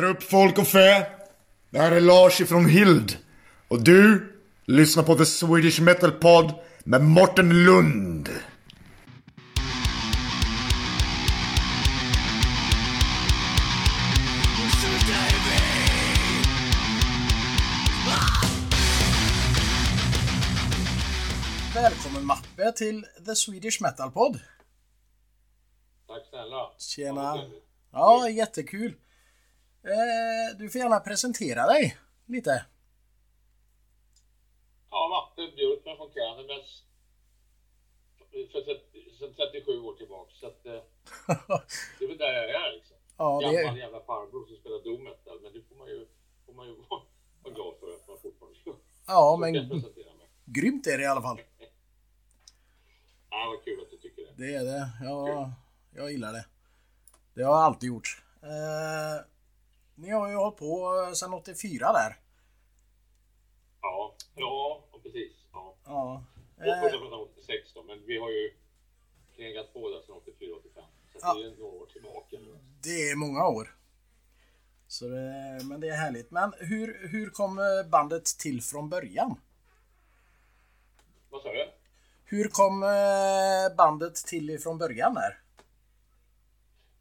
[0.00, 1.06] Är upp folk och fä?
[1.70, 3.16] Det här är Lars ifrån Hild.
[3.68, 4.32] Och du
[4.64, 8.28] lyssnar på The Swedish Metal Pod med Morten Lund.
[21.74, 24.40] Välkommen Mappe till The Swedish Metal Pod.
[26.08, 26.70] Tack snälla.
[26.78, 27.36] Tjena.
[27.92, 28.94] Ja, jättekul.
[29.82, 32.64] Eh, du får gärna presentera dig lite.
[34.90, 36.84] Ja, Matte Björkman från Cannabis.
[39.18, 40.30] Sen 37 år tillbaka.
[40.40, 40.72] Så att, eh,
[41.98, 42.96] det är väl där jag är liksom.
[43.16, 45.40] ja, det Gammal är, jävla farbror som spelar doom metal.
[45.42, 46.06] Men det får man ju,
[46.46, 48.74] får man ju vara, glad för att man fortfarande gör.
[49.06, 49.84] ja, Så jag men
[50.44, 51.40] grymt är det i alla fall.
[53.32, 54.32] Ja, vad kul att du tycker det.
[54.46, 54.90] Det är det.
[55.02, 55.52] Ja,
[55.94, 56.44] jag gillar det.
[57.34, 58.22] Det har jag alltid gjort.
[58.42, 59.24] Eh,
[60.00, 62.16] ni har ju hållit på sedan 84 där.
[63.82, 65.32] Ja, ja och precis.
[65.52, 65.74] Ja.
[65.84, 66.24] Ja.
[66.56, 67.82] Och första Eh, från 86 då.
[67.82, 68.54] Men vi har ju
[69.34, 70.82] knegat på där sedan 84-85.
[71.12, 71.34] Så Ja.
[71.34, 72.36] det är några år tillbaka
[72.82, 73.76] det är många år.
[74.88, 76.30] Så det, men det är härligt.
[76.30, 79.40] Men hur, hur kom eh, bandet till från början?
[81.30, 81.70] Vad sa du?
[82.24, 85.40] Hur kom eh, bandet till från början där?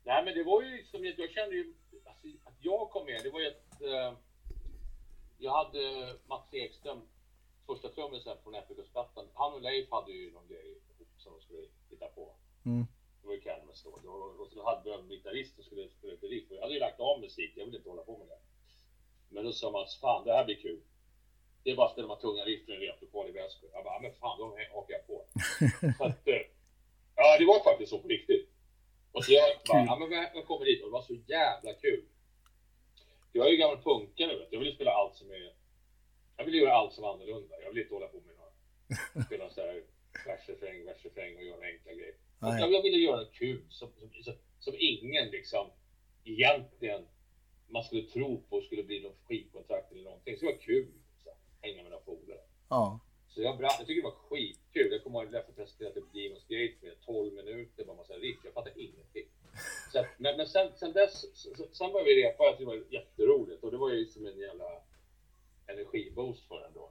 [0.04, 1.74] Nej men det var ju liksom, jag kände ju,
[2.70, 4.12] jag kom med, det var ju att eh,
[5.38, 7.02] jag hade Mats Ekström,
[7.66, 10.78] första trummisen från Epicus-plattan, han och Leif hade ju någon grej
[11.18, 12.36] som de skulle titta på.
[12.66, 12.86] Mm.
[13.22, 13.90] Det var ju Cannabis då.
[13.90, 16.46] Och, så hade de en gitarrist som skulle spela lite riff.
[16.50, 18.40] Jag hade ju lagt av musik, jag ville inte hålla på med det.
[19.30, 20.82] Men då sa Mats, fan det här blir kul.
[21.64, 23.68] Det är bara att ställa de tunga riffen i en replokal i Väsby.
[23.74, 25.26] Jag bara, men fan de hakar jag på.
[25.98, 26.44] så att, eh,
[27.16, 28.50] ja det var faktiskt så på riktigt.
[29.12, 32.06] Och så jag bara, ja men jag kommer dit och det var så jävla kul.
[33.34, 34.48] Jag är ju gammal punkare vet.
[34.52, 35.54] Jag vill spela allt som är...
[36.38, 37.56] Jag vill göra allt som är annorlunda.
[37.64, 38.52] Jag vill inte hålla på med några...
[39.26, 39.84] Spela så här
[40.26, 42.16] versrefräng, versrefräng och göra enkla grejer.
[42.40, 42.62] Nej.
[42.62, 43.90] Jag, jag ville göra något kul som,
[44.24, 45.68] som, som, ingen liksom
[46.24, 47.08] egentligen
[47.68, 50.38] man skulle tro på skulle bli något skitkontrakt eller någonting.
[50.38, 50.88] Så det var kul.
[51.16, 51.32] Liksom.
[51.62, 52.40] Hänga med några polare.
[52.70, 53.00] Ja.
[53.28, 54.92] Så jag, brann, jag tycker det var skitkul.
[54.92, 58.38] Jag kommer ihåg att jag presenterade typ Demons Gate med 12 minuter, bara massa riff.
[58.44, 59.26] Jag fattade ingenting.
[59.92, 62.44] Så, men men sen, sen dess, så- så- sen började vi repa.
[62.44, 64.82] Jag tyckte det var jätteroligt och det var ju som en jävla
[65.68, 66.90] energiboost för den då.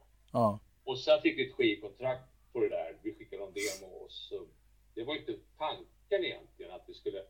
[1.08, 1.14] Ja.
[1.14, 2.96] Och sen skit vi ett skivkontrakt på det där.
[3.02, 4.46] Vi skickade en demo och så.
[4.94, 7.24] Det var inte tanken egentligen att det skulle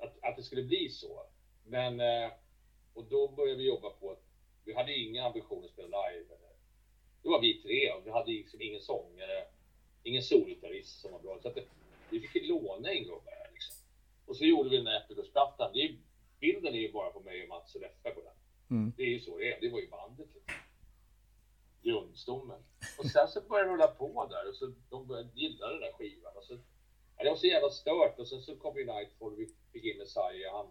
[0.00, 1.26] att, att det skulle bli så.
[1.64, 2.30] Men eh,
[2.94, 4.22] och då började vi jobba på att
[4.64, 6.34] vi hade inga ambitioner att spela live.
[6.34, 6.52] Eller,
[7.22, 9.44] det var vi tre och vi hade liksom ingen sångare,
[10.02, 11.38] ingen solgitarrist som var bra.
[11.42, 11.64] Så att det,
[12.10, 13.76] vi fick ju låna en gubbe här liksom.
[14.26, 15.70] Och så gjorde vi den där Epicus-plattan.
[15.74, 15.96] Det är,
[16.40, 18.34] bilden är ju bara på mig och Mats och Leffe på den.
[18.70, 18.92] Mm.
[18.96, 19.60] Det är ju så det är.
[19.60, 20.28] Det var ju bandet.
[20.34, 20.54] Liksom.
[21.82, 22.62] Grundstommen.
[22.98, 25.92] Och sen så började det rulla på där och så de började gilla den där
[25.92, 26.36] skivan.
[26.36, 26.54] Och så,
[27.16, 29.84] ja, det var så jävla stört och sen så kom ju Nightfall och vi fick
[29.84, 30.52] in Messiah.
[30.52, 30.66] Han,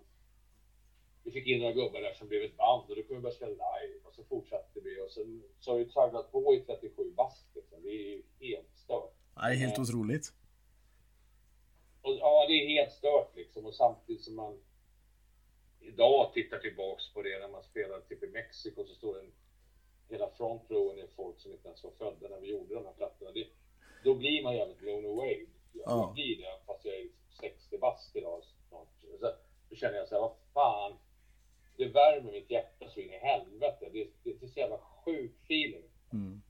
[1.23, 3.35] vi fick in några gubbar där som blev ett band och då kunde vi börja
[3.35, 7.11] spela live och så fortsatte vi och sen så har vi tragglat på i 37
[7.11, 7.81] bast liksom.
[7.83, 9.13] Det är ju helt stört.
[9.35, 10.33] Det är helt otroligt.
[12.01, 13.65] Och, ja, det är helt stört liksom.
[13.65, 14.59] Och samtidigt som man
[15.79, 19.31] idag tittar tillbaks på det när man spelar typ i Mexiko så står en
[20.09, 22.93] hela front rowen är folk som inte ens var födda när vi gjorde de här
[22.93, 23.31] plattorna.
[23.31, 23.47] Det,
[24.03, 25.45] då blir man jävligt blown away.
[25.73, 26.11] Jag Ja.
[26.15, 27.07] blir det fast jag är
[27.41, 28.87] 60 bast idag snart.
[29.01, 29.33] Så,
[29.69, 30.97] då känner jag så här, vad fan.
[31.77, 33.89] Det värmer mitt hjärta så in i helvete.
[33.93, 35.83] Det, det, det är så jävla sjuk feeling.
[36.13, 36.41] Mm.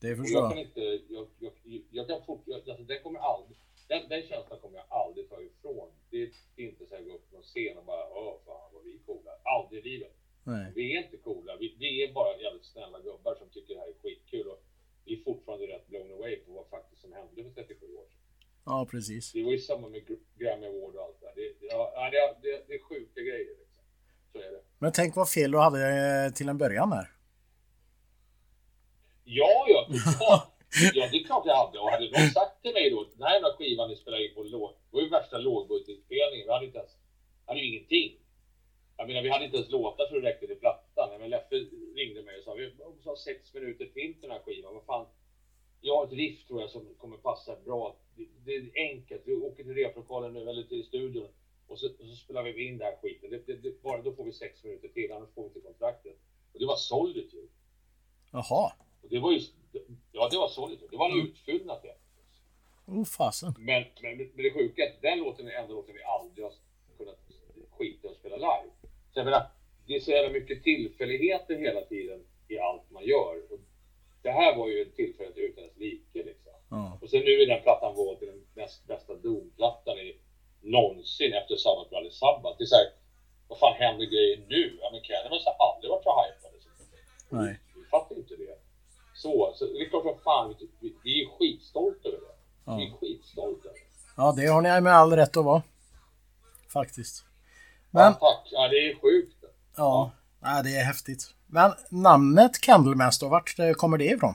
[0.00, 0.66] Det förstår jag kan jag.
[0.66, 0.84] inte,
[1.14, 1.52] jag, jag,
[1.90, 3.56] jag kan fort, jag, alltså den kommer aldrig,
[3.88, 5.88] den, den känslan kommer jag aldrig ta ifrån.
[6.10, 8.82] Det, är inte så här gå upp på någon scen och bara, åh fan vad
[8.84, 9.30] vi är coola.
[9.56, 10.14] Aldrig i livet.
[10.44, 10.72] Nej.
[10.74, 13.88] Vi är inte coola, vi, vi är bara jävligt snälla gubbar som tycker det här
[13.88, 14.62] är skitkul och
[15.04, 18.16] vi är fortfarande rätt blown away på vad faktiskt som hände för 37 år sedan.
[18.64, 19.32] Ja, precis.
[19.32, 21.34] Det var ju samma med Gr- Grammy Award och allt det där.
[21.36, 23.84] Det, ja, det, det, det är sjuka grejer liksom.
[24.32, 24.60] Så är det.
[24.78, 25.80] Men tänk vad fel du hade
[26.26, 27.10] eh, till en början där.
[29.32, 29.86] Ja, ja,
[30.94, 31.78] ja, det är klart jag hade.
[31.78, 34.42] Och hade någon sagt till mig då, den här jävla skivan ni spelar in på
[34.42, 36.46] låg, det var ju värsta lågbudgetspelningen.
[36.46, 36.96] Vi hade inte ens,
[37.46, 38.18] hade ju ingenting.
[38.96, 41.08] Jag menar, vi hade inte ens låtar så det räckte till plattan.
[41.12, 41.56] Jag menar, Leffe
[41.96, 42.72] ringde mig och sa, vi
[43.04, 44.74] har sex minuter till till den här skivan.
[44.74, 45.06] Vad fan,
[45.80, 47.96] jag har ett riff tror jag som kommer passa bra.
[48.16, 49.22] Det, det är enkelt.
[49.24, 51.28] Vi åker till replokalen nu, eller till studion.
[51.66, 53.30] Och så, och så spelar vi in den här skiten.
[53.30, 56.16] Det, det, det, bara då får vi sex minuter till, annars får vi inte kontraktet.
[56.52, 57.48] Och det var Solitude.
[58.32, 58.72] Jaha.
[59.02, 59.40] Och det var ju,
[60.12, 60.88] ja det var Solitude.
[60.90, 61.26] Det var en Mm.
[61.26, 61.90] utfyllnad till.
[62.86, 63.54] Oh fasen.
[63.58, 66.52] Men, men, men det sjuka är att den låten är enda låten vi aldrig har
[66.98, 67.18] kunnat
[67.70, 68.70] skita och spela live.
[69.12, 69.46] Så jag menar,
[69.86, 73.52] det är så jävla mycket tillfälligheter hela tiden i allt man gör.
[73.52, 73.58] Och
[74.22, 76.52] det här var ju en tillfällighet utan dess like liksom.
[76.70, 76.98] Ja.
[77.02, 80.16] Och sen nu är den plattan vald till den näst bästa domplattan i
[80.62, 82.58] någonsin efter Sabbath Bloody Sabbath.
[82.58, 82.88] Det är såhär,
[83.48, 84.78] vad fan händer grejer nu?
[84.80, 86.56] Ja men Cannibals har aldrig varit så hypade.
[87.28, 87.60] Nej.
[87.76, 88.58] Vi fattar inte det.
[89.20, 92.76] Så, så det är klart som fan, vi, vi är skitstolta över det.
[92.76, 93.68] Vi är skitstolta.
[94.16, 95.62] Ja, det har ni med all rätt att vara.
[96.68, 97.24] Faktiskt.
[97.90, 98.48] Men, Ja, tack.
[98.52, 99.36] Ja, det är sjukt.
[99.76, 100.10] ja.
[100.40, 101.34] ja, det är häftigt.
[101.46, 104.34] Men namnet Candlemaster, vart eh, kommer det ifrån?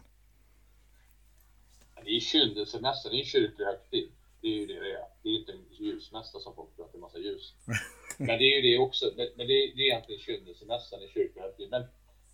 [2.03, 4.09] Det är kyndelsemässa, det är en kyrklig högtid.
[4.41, 5.05] Det är ju det det är.
[5.23, 7.53] Det är inte en ljusmässa som folk tror att det är massa ljus.
[8.17, 9.05] Men det är ju det också.
[9.17, 11.67] Men men det är, det är egentligen kyndelsemässan i kyrklig högtid.
[11.71, 11.83] Men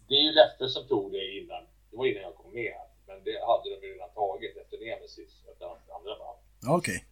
[0.07, 1.63] det är ju Leffe som tog det innan.
[1.91, 2.73] Det var innan jag kom med.
[3.07, 5.65] Men det hade de ju redan tagit efter Nemesis, efter
[5.97, 6.39] andra band.
[6.77, 7.05] Okej.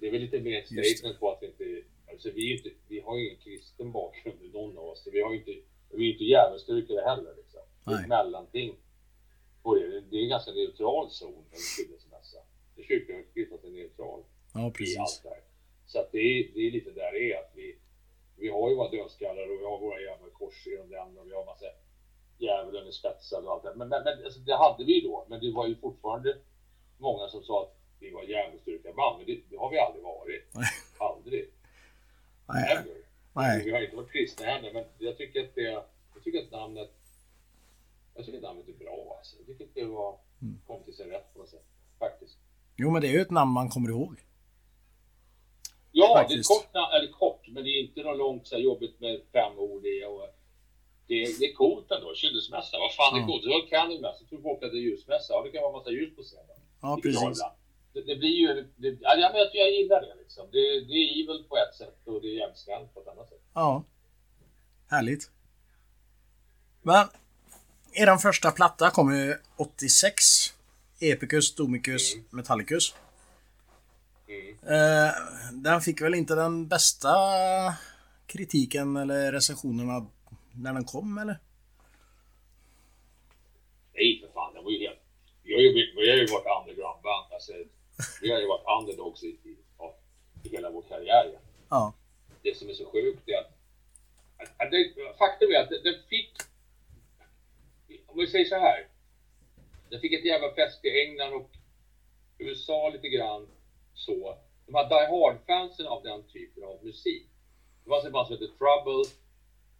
[0.00, 1.88] Det är väl lite mer Just statement på att vi inte...
[2.10, 5.08] Alltså vi, inte, vi har ju ingen kristen bakgrund i någon av oss.
[5.12, 5.54] Vi har ju inte...
[5.90, 7.60] Vi är inte djävulsdyrkare heller liksom.
[7.84, 8.02] Det är Nej.
[8.02, 8.76] ett mellanting.
[9.74, 10.00] det.
[10.10, 12.38] Det är en ganska neutral zon, en skilsmässa.
[12.76, 12.86] Det är
[13.50, 14.20] fast det är neutral
[14.54, 15.20] Ja, i allt precis.
[15.22, 15.40] där.
[15.86, 17.38] Så att det, är, det är lite där det är.
[17.38, 17.78] Att vi,
[18.36, 21.34] vi har ju våra dödskallar och vi har våra jävla kors genom den och vi
[21.34, 21.66] har massa
[22.38, 23.74] djävulen i spetsar och allt det.
[23.76, 25.26] Men, men, men alltså, det hade vi då.
[25.28, 26.36] Men det var ju fortfarande
[26.98, 29.18] många som sa att vi var djävulsdyrkarband.
[29.18, 30.44] Men det, det har vi aldrig varit.
[30.98, 31.50] Aldrig.
[32.46, 32.72] Nej.
[32.72, 32.96] Ever.
[33.32, 33.64] Nej.
[33.64, 34.72] Vi har inte varit kristna heller.
[34.72, 35.62] Men jag tycker att det,
[36.14, 36.90] jag tycker att namnet
[38.14, 39.36] jag tycker att namnet är bra alltså.
[39.38, 40.60] Jag tycker att det var, Mm.
[40.66, 41.64] kom till sin rätt på något sätt.
[41.98, 42.38] Faktiskt.
[42.76, 44.16] Jo, men det är ju ett namn man kommer ihåg.
[45.92, 46.48] Ja, Faktiskt.
[46.48, 49.20] det är kort, eller kort, men det är inte något långt så här jobbigt med
[49.32, 50.04] fem ord i.
[50.04, 50.28] Och
[51.06, 52.14] det, det är coolt ändå.
[52.14, 53.24] Kyldesmässa, vad fan det Ja.
[53.24, 53.42] är coolt.
[53.44, 53.62] Det var
[54.28, 55.32] tror folk att det är ljusmässa.
[55.34, 56.56] Ja, det kan vara massa ljus på scenen.
[56.80, 57.40] Ja, precis.
[57.92, 60.46] Det, det blir ju, det, ja, jag, vet, jag gillar det liksom.
[60.52, 60.58] Det,
[60.88, 63.40] det är evil på ett sätt och det är jävligt snällt på ett annat sätt.
[63.54, 63.84] Ja.
[64.90, 65.30] Härligt.
[66.82, 67.06] Men
[67.92, 70.24] eran första platta kom ju 86.
[71.00, 72.24] Epicus, Domicus, Mm.
[72.30, 72.94] Metallicus.
[74.28, 74.56] Mm.
[75.06, 75.12] Eh,
[75.52, 77.14] den fick väl inte den bästa
[78.26, 80.06] kritiken eller recensionerna
[80.56, 81.38] när den kom eller?
[83.94, 85.00] Nej för fan, det var ju helt...
[85.42, 87.32] Vi har ju, vi har ju varit undergroundband.
[87.32, 87.52] Alltså,
[88.22, 89.56] vi har ju varit underdogs i, i,
[90.42, 91.38] i hela vår karriär.
[91.68, 91.94] Ja.
[92.42, 93.52] det som är så sjukt är att,
[94.36, 96.32] att, att det, faktum är att den den fick,
[98.06, 98.88] om vi säger så här,
[99.90, 101.50] den fick ett jävla fäste i England och
[102.38, 103.48] USA lite grann
[103.94, 104.38] så.
[104.66, 107.28] De här Die Hard-fansen av den typen av musik.
[107.84, 109.04] Det fanns ett band som hette Trouble,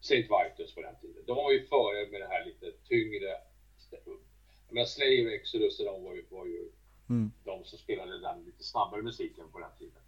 [0.08, 1.22] Saint Vitus på den tiden.
[1.26, 3.30] De var ju före med det här lite tyngre.
[4.66, 6.70] Jag menar Slayer, Exodus och de var ju, var ju
[7.10, 7.32] Mm.
[7.44, 10.02] de som spelade den lite snabbare musiken på den tiden.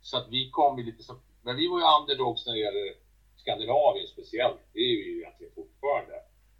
[0.00, 2.94] Så att vi kom ju lite som, men vi var ju underdogs när det gäller
[3.36, 4.60] Skandinavien speciellt.
[4.72, 6.16] Det är vi ju egentligen fortfarande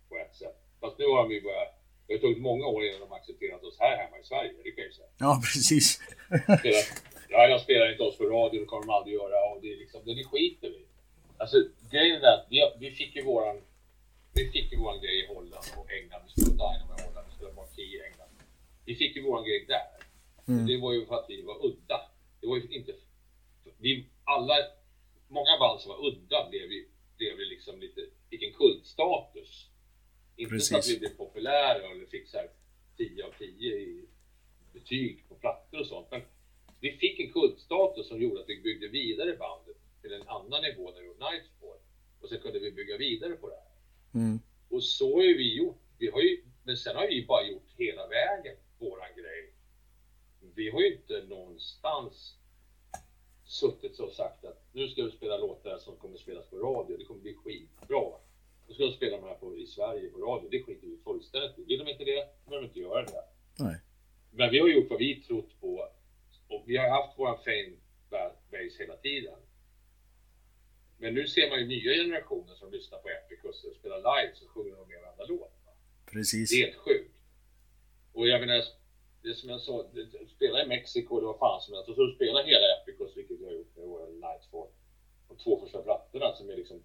[0.08, 0.56] på ett sätt.
[0.80, 1.72] Fast nu har vi börjat,
[2.06, 4.82] det har tagit många år innan de accepterat oss här hemma i Sverige, det kan
[4.84, 5.08] jag ju säga.
[5.18, 6.00] Ja, precis.
[7.28, 9.76] Ja, jag spelar inte oss på radio, det kommer de aldrig göra och det är
[9.76, 10.83] liksom, det, det skiter vi.
[11.38, 11.56] Alltså
[11.90, 13.60] grejen är att vi, vi fick ju våran,
[14.34, 16.22] vi fick ju våran grej i Holland och England.
[16.26, 18.30] Vi spelade Dynamo i Holland, vi spelade Marquis i England.
[18.84, 20.04] Vi fick ju våran grej där.
[20.48, 20.66] Mm.
[20.66, 22.00] Det var ju för att vi var udda.
[22.40, 22.92] Det var ju inte...
[23.78, 24.54] Vi alla...
[25.28, 28.00] Många band som var udda blev ju, blev ju liksom lite...
[28.30, 29.68] Fick en kultstatus.
[30.36, 30.94] Inte så att Precis.
[30.94, 32.48] vi blev populära eller fick så här
[32.96, 34.04] 10 av 10 i
[34.72, 36.06] betyg på plattor och sånt.
[36.10, 36.22] Men
[36.80, 40.90] vi fick en kultstatus som gjorde att vi byggde vidare bandet till en annan nivå
[40.90, 41.80] när vi gjorde Nightfall.
[42.20, 43.74] Och sen kunde vi bygga vidare på det här.
[44.20, 44.40] Mm.
[44.68, 45.82] Och så har ju vi gjort.
[45.98, 49.52] Vi har ju, men sen har vi bara gjort hela vägen våran grej.
[50.54, 52.38] Vi har ju inte någonstans
[53.44, 56.96] suttit och sagt att nu ska vi spela låtar som kommer spelas på radio.
[56.96, 58.18] Det kommer bli skitbra.
[58.68, 60.48] Nu ska de spela de här på, i Sverige på radio.
[60.50, 61.64] Det skiter vi fullständigt i.
[61.64, 63.24] Vill de inte det, kommer de inte göra det.
[63.58, 63.76] Nej.
[64.30, 65.88] Men vi har gjort vad vi trott på.
[66.48, 67.76] Och vi har haft våran fame
[68.50, 69.38] base hela tiden.
[71.04, 74.44] Men nu ser man ju nya generationer som lyssnar på Epicus och spelar live så
[74.52, 75.52] sjunger de med varenda låt.
[75.66, 75.72] va?
[76.12, 76.50] Precis.
[76.50, 77.14] Det är helt sjukt.
[78.12, 78.60] Och jag menar,
[79.22, 79.74] det som jag sa,
[80.36, 81.88] spela i Mexiko, det var fan som helst.
[81.88, 84.68] Och så spela hela Epicus, vilket vi har gjort med våra Nightfall.
[85.28, 86.78] De två första plattorna som är liksom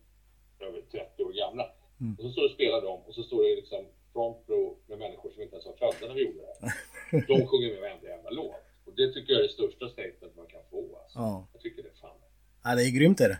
[0.60, 1.66] över 30 år gamla.
[2.02, 2.14] Mm.
[2.18, 3.82] Och så står du och spelar dem och så står det liksom
[4.14, 6.72] front row med människor som inte ens var födda när vi gjorde det här.
[7.32, 8.64] De sjunger med varenda jävla låt.
[8.86, 10.82] Och det tycker jag är det största statement man kan få.
[11.02, 11.20] Alltså.
[11.20, 11.48] Ja.
[11.54, 12.18] Jag tycker det är fan.
[12.64, 13.40] ja, det är grymt är det.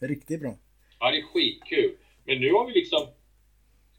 [0.00, 0.54] Riktigt bra.
[0.98, 1.96] Ja, det är skitkul.
[2.24, 3.06] Men nu har vi liksom...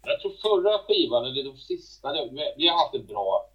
[0.03, 2.13] Jag tror förra skivan, eller de sista,
[2.57, 3.49] vi har haft en bra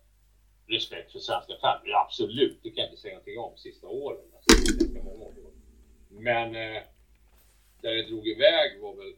[0.66, 1.82] respekt för svenska fans.
[1.84, 4.24] Ja, absolut, det kan jag inte säga någonting om sista åren.
[4.34, 5.34] Alltså, många år.
[6.10, 6.82] Men eh,
[7.82, 9.14] där det drog iväg var väl...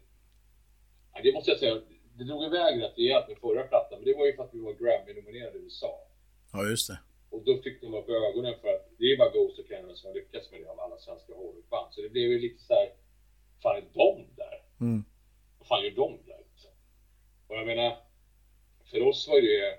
[1.14, 1.80] Ja, det måste jag säga,
[2.18, 4.60] det drog iväg rätt rejält med förra plattan, men det var ju för att vi
[4.60, 5.92] var Grammy-nominerade i USA.
[6.52, 6.98] Ja, just det.
[7.30, 10.08] Och då fick de upp ögonen för att det är bara Ghost och Canada som
[10.08, 11.94] har lyckats med det av alla svenska hårdrockband.
[11.94, 12.88] Så det blev ju lite så här,
[13.62, 14.62] fan är de där?
[14.80, 15.04] Mm.
[15.58, 16.42] Vad fan gör de där?
[16.50, 16.70] Liksom?
[17.48, 17.96] Och jag menar,
[18.90, 19.78] för oss var det,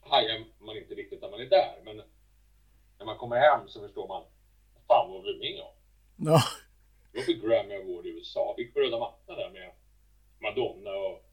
[0.00, 2.02] hajar man inte riktigt när man är där, men
[2.98, 4.24] när man kommer hem så förstår man,
[4.74, 5.74] vad fan var vi med om?
[6.16, 6.42] Ja,
[7.12, 9.72] Vi var på Grammy Award i USA, vi gick på röda mattan där med
[10.40, 11.24] Madonna och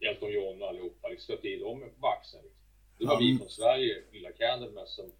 [0.00, 2.42] Elton John och allihopa, liksom stötte i dem på axeln.
[2.42, 2.58] Liksom.
[2.98, 5.12] Det var Ja, vi från Sverige, lilla Candlemass, som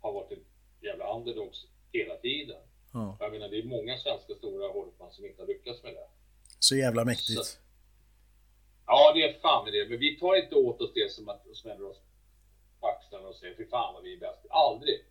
[0.00, 0.44] har varit en
[0.80, 2.62] jävla underdogs hela tiden.
[3.00, 3.16] Ja.
[3.20, 6.06] Jag menar, det är många svenska stora hårdrockband som inte har lyckats med det.
[6.58, 7.44] Så jävla mäktigt.
[7.44, 7.58] Så-
[8.86, 9.88] Ja, det är fan med det.
[9.88, 12.00] Men vi tar inte åt oss det som att smäller oss
[12.80, 14.46] på axlarna och säger fy fan vad vi är bäst.
[14.50, 15.04] Aldrig.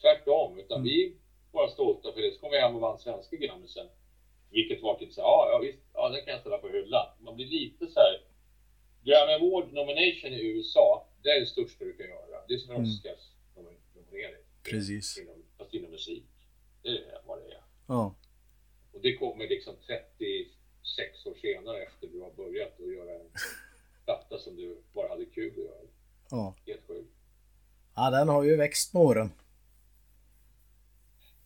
[0.00, 0.58] Tvärtom.
[0.58, 1.12] Utan vi är
[1.52, 2.34] bara stolta för det.
[2.34, 3.88] Så kom vi hem och vann svenska Grammisen.
[4.50, 7.06] Vilket var typ så här, ja, ja visst, ja det kan jag ställa på hyllan.
[7.20, 8.20] Man blir lite så här.
[9.04, 12.46] Grammy Award nomination i USA, det är det största du kan göra.
[12.48, 12.90] Det är som en Mm.
[12.90, 13.20] Oscars
[13.56, 14.42] nom- nominering.
[14.62, 15.18] Precis.
[15.18, 16.24] Inom, fast inom musik.
[16.96, 17.62] Är vad det är.
[17.86, 18.14] Ja.
[18.92, 23.30] Och det kommer liksom 36 år senare efter du har börjat att göra en
[24.04, 25.80] platta som du bara hade kul att göra.
[26.30, 26.54] ja.
[26.66, 27.10] Helt sjukt.
[27.94, 29.30] Ja, den har ju växt med åren.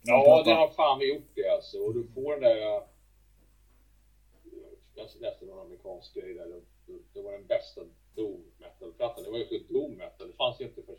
[0.02, 1.78] Ja, det har fan vi gjort det alltså.
[1.78, 2.76] Och du får den där...
[2.76, 2.82] äh,
[4.94, 6.61] Jag läste någon amerikansk grej där.
[7.12, 7.80] Det, var den bästa
[8.14, 9.25] doom metal-plattan.
[9.25, 10.26] Det var ju så doom metal.
[10.26, 10.96] Det fanns ju inte för...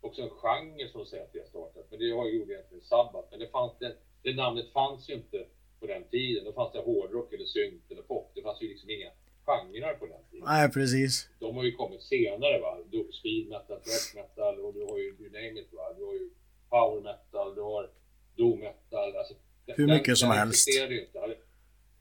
[0.00, 1.86] Också en genre som säger att det har startat.
[1.90, 3.27] Men det har ju egentligen Sabbath.
[3.38, 5.46] Men det fanns det, det namnet fanns ju inte
[5.80, 6.44] på den tiden.
[6.44, 8.30] Då fanns det hårdrock eller synt eller pop.
[8.34, 9.10] Det fanns ju liksom inga
[9.46, 10.44] genrer på den tiden.
[10.48, 11.28] Nej, precis.
[11.38, 12.78] de har ju kommit senare va.
[12.90, 15.92] Du- Speed metal, thrash metal och du har ju you name it va.
[15.98, 16.30] Du har ju
[16.70, 17.90] power metal, du har
[18.36, 19.16] doom metal.
[19.16, 19.34] Alltså,
[19.66, 20.68] Hur mycket som helst.
[20.68, 21.36] existerar ju inte.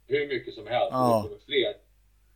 [0.08, 0.91] Hur mycket som helst.
[0.91, 1.22] Ja.
[1.24, 1.74] Det kommer fler.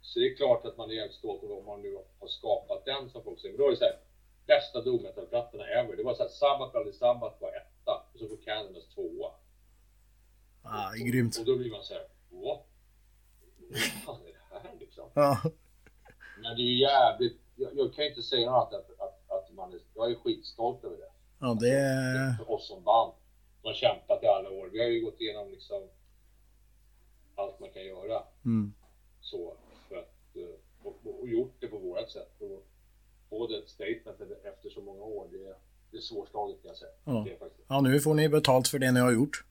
[0.02, 2.86] Så det är klart att man är jävligt stolt över om man nu har skapat
[2.86, 3.54] den som folk säger.
[3.54, 3.98] Men då är det så här,
[4.48, 5.96] bästa doom metal-plattorna ever.
[5.98, 9.32] Det var så här, Sabbath, Bloody Sabbath var etta och så får Candlemass tvåa.
[10.92, 11.38] Ja, det är grymt.
[11.40, 12.68] Och då blir man så här, what?
[13.70, 15.10] Vad fan är det här liksom?
[15.14, 15.42] Ja.
[16.42, 19.54] Men det är jävligt, jag, jag kan ju inte säga något annat att, att, att
[19.54, 21.12] man är, jag är skitstolt över det.
[21.40, 22.34] Ja, det är...
[22.38, 23.14] För oss som band.
[23.62, 24.70] som har kämpat i alla år.
[24.74, 25.82] Vi har ju gått igenom liksom
[27.36, 28.24] allt man kan göra.
[28.46, 28.74] Mm.
[29.22, 29.54] Så,
[29.90, 30.44] för att, eh,
[30.84, 32.36] och, och, gjort det på vårat sätt.
[32.40, 32.66] Och
[33.30, 35.56] få det statement efter så många år, det,
[35.92, 36.92] det är svårslaget kan jag säga.
[37.04, 37.28] Ja.
[37.68, 39.46] Ja, nu får ni betalt för det ni har gjort.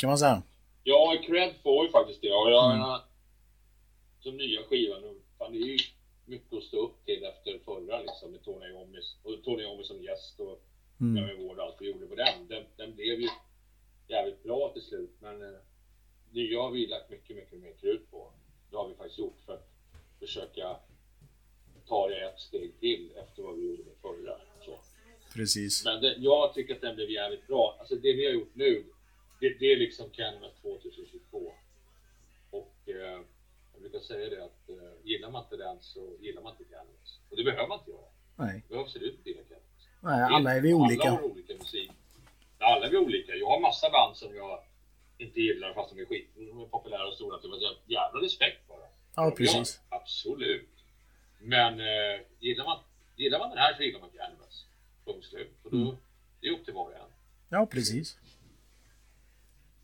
[0.00, 0.42] Kan man säga.
[0.84, 2.32] Ja, cred får ju faktiskt det.
[2.32, 3.00] Och jag Mm.
[4.20, 5.78] som nya skivan, fan, det är ju
[6.26, 10.02] mycket att stå upp till efter förra liksom med Tony Iommi och Tony Iommi som
[10.02, 10.62] gäst och
[11.00, 11.16] Mm.
[11.16, 12.48] jag med vård och allt vi gjorde på den.
[12.48, 12.64] den.
[12.76, 13.28] Den blev ju
[14.08, 15.58] jävligt bra till slut, men eh,
[16.30, 18.32] nya har vi lagt mycket, mycket mer krut på.
[18.70, 19.68] Det har vi faktiskt gjort för att
[20.18, 20.76] försöka
[21.88, 24.36] ta det ett steg till efter vad vi gjorde med förra.
[24.64, 24.78] Så.
[25.34, 25.84] Precis.
[25.84, 27.76] Men det, jag tycker att den blev jävligt bra.
[27.80, 28.84] Alltså det vi har gjort nu,
[29.40, 31.52] det, det är liksom Canvas 2022.
[32.50, 33.20] Och eh,
[33.72, 37.18] jag brukar säga det att eh, gillar man inte den så gillar man inte Canvas.
[37.30, 38.08] Och det behöver man inte göra.
[38.36, 38.54] Nej.
[38.62, 39.88] Det behöver absolut inte gilla Canvas.
[40.00, 41.10] Nej, alla är vi Alla olika.
[41.10, 41.90] har olika musik.
[42.58, 43.34] Alla är vi olika.
[43.34, 44.64] Jag har massa band som jag
[45.18, 47.38] inte gillar fast de är skit de är populära och stora.
[47.42, 48.88] Jag har jävla respekt för dem.
[49.16, 49.80] Ja, precis.
[49.90, 50.68] Ja, absolut.
[51.40, 52.78] Men eh, gillar, man,
[53.16, 54.66] gillar man den här så gillar man Canvas.
[55.04, 55.50] Punkt slut.
[55.62, 55.96] Och då, Mm.
[56.40, 57.00] det är upp till var och en.
[57.48, 58.18] Ja, precis.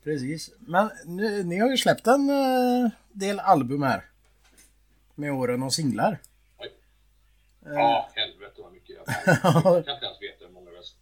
[0.06, 0.50] Precis.
[0.58, 4.04] Men nu, ni har ju släppt en eh, del album här.
[5.14, 6.18] Med åren och singlar.
[6.58, 6.72] Oj.
[7.66, 10.96] Eh, Ja, helvete vad mycket jag Jag kan inte ens veta hur många röst.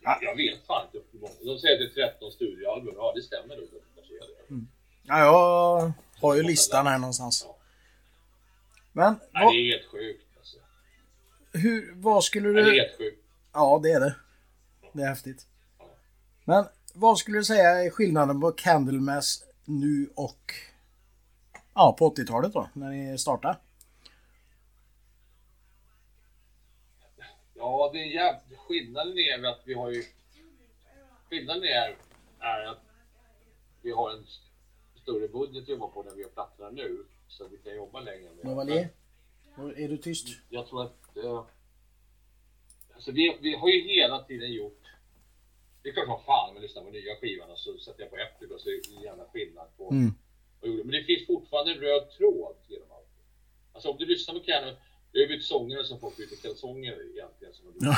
[0.00, 1.32] Ja, jag vet fan inte hur många.
[1.54, 2.94] De säger att det är 13 studioalbum.
[2.96, 3.68] Ja, det stämmer nog.
[3.72, 4.66] Det.
[5.02, 7.44] Ja, jag har ju listan här någonstans.
[7.46, 7.56] Ja.
[8.92, 10.56] Men Nej, vad, det är helt sjukt alltså.
[11.52, 12.80] hur, vad skulle Nej, det är du...
[12.80, 13.22] helt sjukt.
[13.52, 14.14] Ja, det är det.
[14.92, 15.46] Det är häftigt.
[16.44, 16.64] Men
[16.98, 20.54] vad skulle du säga är skillnaden på Candlemass nu och
[21.74, 23.56] ja, på 80-talet då, när ni startade?
[27.54, 28.58] Ja, det är jävligt...
[28.58, 30.02] Skillnaden är att vi har ju...
[31.30, 31.96] Skillnaden är,
[32.40, 32.82] är att
[33.82, 34.26] vi har en
[35.02, 37.04] större budget att jobba på när vi har plattorna nu.
[37.28, 38.88] Så vi kan jobba längre med Novali?
[39.76, 40.28] Är du tyst?
[40.48, 41.16] Jag tror att...
[41.16, 41.44] Eh,
[42.94, 44.85] alltså vi, vi har ju hela tiden gjort...
[45.86, 48.10] Det är klart som fan om man lyssnar på nya skivan och så sätter jag
[48.10, 50.14] på Epic och så är det en jävla skillnad på Mm.
[50.60, 50.70] jag.
[50.86, 53.08] Men det finns fortfarande en röd tråd genom allt.
[53.72, 54.74] Alltså om du lyssnar på Canon,
[55.12, 57.54] det har ju bytt sångare som folk byter kalsonger egentligen.
[57.54, 57.94] Som men,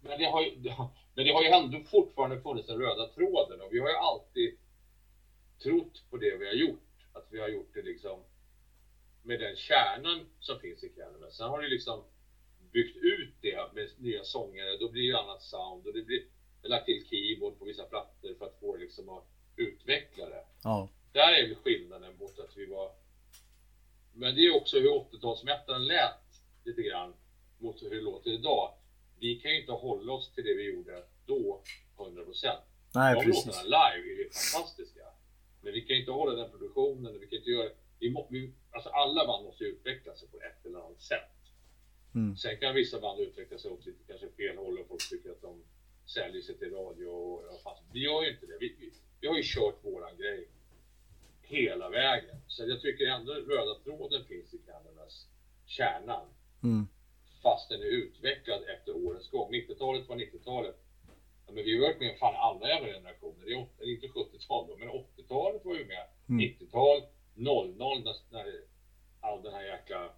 [0.00, 0.50] men, det har ju,
[1.14, 4.58] men det har ju ändå fortfarande funnits den röda tråden och vi har ju alltid
[5.62, 6.88] trott på det vi har gjort.
[7.12, 8.20] Att vi har gjort det liksom
[9.22, 11.36] med den kärnan som finns i Candlemass.
[11.36, 12.04] Sen har det liksom
[12.72, 14.76] byggt ut det med nya sångare.
[14.76, 16.22] Då blir det annat sound och det blir
[16.68, 19.24] lagt till keyboard på vissa plattor för att få liksom att
[19.56, 20.44] utveckla det.
[20.62, 20.88] Ja.
[21.12, 22.92] Där är väl skillnaden mot att vi var...
[24.14, 27.14] Men det är också hur 80-talsmättaren lät lite grann
[27.58, 28.74] mot hur det låter idag.
[29.18, 31.62] Vi kan ju inte hålla oss till det vi gjorde då
[31.98, 32.60] 100 procent.
[32.94, 33.46] Nej, De precis.
[33.46, 35.00] låtarna live är ju fantastiska.
[35.60, 37.70] Men vi kan inte hålla den produktionen, vi kan inte göra...
[37.98, 41.30] Vi må, vi, alltså alla band måste ju utveckla sig på ett eller annat sätt.
[42.14, 42.36] Mm.
[42.36, 45.42] Sen kan vissa band utveckla sig åt lite kanske fel håll och folk tycker att
[45.42, 45.62] de
[46.06, 48.56] säljer sig till radio och ja, fan, Vi gör ju inte det.
[48.60, 50.48] Vi, vi, vi har ju kört våran grej
[51.42, 52.36] hela vägen.
[52.46, 55.26] Så jag tycker ändå röda tråden finns i Canadas
[55.66, 56.26] kärnan.
[56.62, 56.86] Mm.
[57.42, 59.52] Fast den är utvecklad efter årens gång.
[59.54, 60.76] 90-talet var 90-talet.
[61.46, 63.44] Ja, men vi har varit med fan alla jävla generationer.
[63.46, 66.06] Det är, åt- inte 70-tal då, men 80-talet var ju med.
[66.28, 66.40] Mm.
[66.40, 67.02] 90-tal,
[67.34, 68.60] 00 när, när
[69.20, 70.10] all den här jäkla...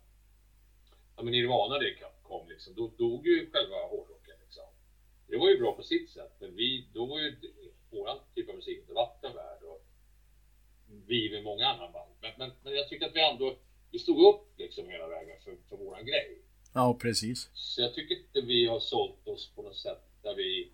[1.16, 2.74] Ja men Nirvana det kom liksom.
[2.74, 4.13] Då dog ju själva hårdrocken.
[5.26, 6.32] Det var ju bra på sitt sätt.
[6.38, 7.36] Men vi, då var ju
[7.90, 9.62] våran typ av musik inte vattenvärd.
[9.62, 9.84] Och
[11.06, 12.10] vi med många andra band.
[12.20, 13.56] Men, men, men jag tycker att vi ändå...
[13.90, 16.38] Vi stod upp liksom hela vägen för, för våran grej.
[16.72, 17.50] Ja, precis.
[17.54, 20.70] Så jag tycker inte vi har sålt oss på något sätt där vi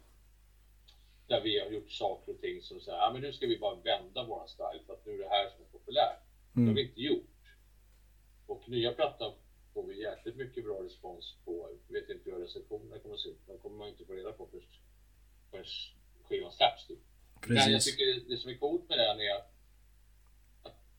[1.27, 3.75] där vi har gjort saker och ting som säger, ja men nu ska vi bara
[3.75, 6.19] vända våran style för att nu är det här som är populärt.
[6.53, 6.75] Det har Mm.
[6.75, 7.27] vi inte gjort.
[8.47, 9.33] Och nya plattan
[9.81, 11.69] får vi jäkligt mycket bra respons på.
[11.89, 13.47] Vet inte hur recensionerna kommer att se ut.
[13.47, 14.81] De kommer man inte få reda på först
[15.51, 15.65] förrän
[16.25, 16.87] skivan släpps.
[16.87, 16.99] Typ.
[17.47, 19.53] Men jag tycker det som är coolt med den är att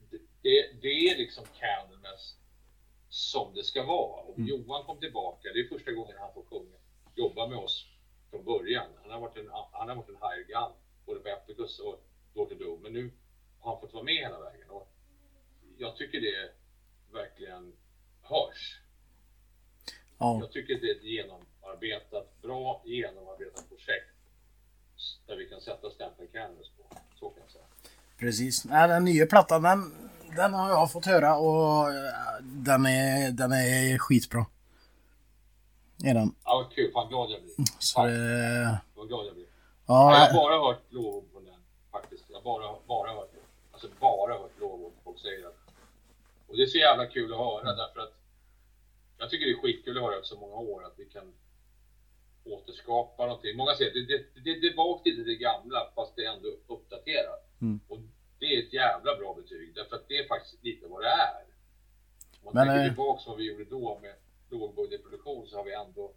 [0.10, 2.38] det, det, det är liksom Candlemass
[3.10, 4.22] som det ska vara.
[4.22, 4.50] Och Mm.
[4.50, 6.78] Johan kom tillbaka, det är första gången han får sjunga,
[7.16, 7.88] jobba med oss
[8.30, 8.88] från början.
[9.02, 10.74] Han har varit en, han har varit en high gun,
[11.06, 12.82] både på Epicus och to Doom.
[12.82, 13.12] Men nu
[13.60, 14.70] har han fått vara med hela vägen.
[14.70, 14.92] Och
[15.78, 16.52] jag tycker det
[17.12, 17.74] verkligen
[18.32, 18.80] hörs.
[20.18, 24.08] Ja, Jag tycker det är ett genomarbetat, bra genomarbetat projekt.
[25.28, 26.96] Där vi kan sätta stämpeln Canvas på.
[27.20, 27.64] Så kan jag säga.
[28.18, 28.66] precis.
[28.66, 29.94] Nej, den nya plattan, den,
[30.36, 34.46] den har jag fått höra och eh, den är, den är skitbra.
[36.04, 36.36] Är den.
[36.46, 36.92] Ja, vad kul.
[36.92, 37.54] Fan glad jag blir.
[37.80, 39.46] Så Fan, det, vad glad jag blir.
[39.86, 41.60] Ja, jag har bara hört lovord på den
[41.92, 42.24] faktiskt.
[42.30, 43.32] Jag har bara, bara hört
[43.72, 44.92] Alltså bara hört lovord.
[45.04, 45.58] Folk säger att...
[46.48, 48.14] Och det är så jävla kul att höra därför att
[49.22, 51.34] jag tycker det är skitkul att höra efter så många år att vi kan
[52.44, 53.58] återskapa någonting.
[53.58, 56.50] Många säger att det, det, det, det bak till det gamla fast det är ändå
[56.68, 57.44] uppdaterat.
[57.62, 57.80] Mm.
[57.88, 58.00] Och
[58.40, 61.44] det är ett jävla bra betyg därför att det är faktiskt lite vad det är.
[62.44, 64.16] Om man Men, tänker eh, tillbaka vad vi gjorde då med
[64.50, 66.14] lågbudgetproduktion så har vi ändå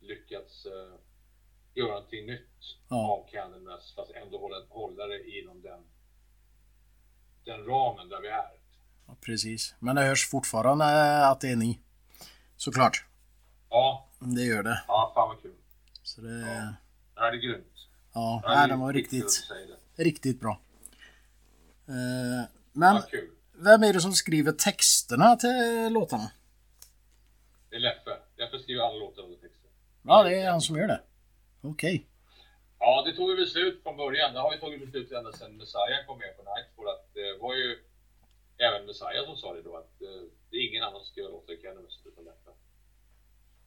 [0.00, 0.94] lyckats eh,
[1.74, 2.46] göra någonting nytt
[2.88, 3.12] Ja.
[3.12, 5.80] av Candlemass fast ändå hålla, hålla det inom den,
[7.44, 8.50] den ramen där vi är.
[9.06, 9.74] ja, precis.
[9.78, 11.80] Men det hörs fortfarande eh, att det är ni.
[12.60, 13.04] Såklart.
[13.70, 14.82] Ja, Det gör det.
[14.88, 15.54] ja fan vad kul.
[16.02, 16.74] Så det, Ja.
[17.14, 17.66] Det här är grymt.
[18.14, 19.42] ja, det är den var riktigt,
[19.96, 20.60] riktigt bra.
[21.88, 23.02] Eh, Men Ja,
[23.52, 26.30] vem är det som skriver texterna till låtarna?
[27.70, 28.16] Det är Leffe.
[28.36, 29.70] Leffe skriver alla låtar under texten.
[30.02, 31.00] Ja, det är han som gör det.
[31.62, 32.06] Okej.
[32.78, 34.34] Ja, det tog vi beslut från början.
[34.34, 36.88] Det har vi tagit beslut ända sedan Messiah kom med på Nightfall.
[36.88, 37.78] Att det var ju
[38.58, 41.30] även Messiah som sa det då att eh, det är ingen annan som ska göra
[41.30, 42.50] låtar i Cannabis utan Leffe.